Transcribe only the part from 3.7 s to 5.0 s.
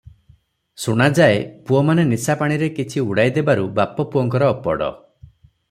ବାପ ପୁଅଙ୍କର ଅପଡ଼।